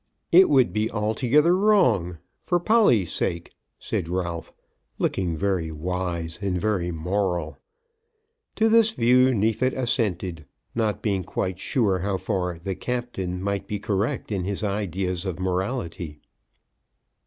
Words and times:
"It 0.31 0.49
would 0.49 0.73
be 0.73 0.89
altogether 0.89 1.55
wrong, 1.55 2.17
for 2.41 2.59
Polly's 2.59 3.11
sake," 3.13 3.51
said 3.77 4.09
Ralph, 4.09 4.51
looking 4.97 5.35
very 5.37 5.71
wise 5.71 6.39
and 6.41 6.59
very 6.59 6.89
moral. 6.89 7.59
To 8.55 8.67
this 8.67 8.89
view 8.89 9.31
Neefit 9.31 9.75
assented, 9.75 10.45
not 10.73 11.03
being 11.03 11.23
quite 11.23 11.59
sure 11.59 11.99
how 11.99 12.17
far 12.17 12.57
"the 12.57 12.73
Captain" 12.73 13.39
might 13.43 13.67
be 13.67 13.77
correct 13.77 14.31
in 14.31 14.43
his 14.43 14.63
ideas 14.63 15.23
of 15.23 15.37
morality. 15.39 16.17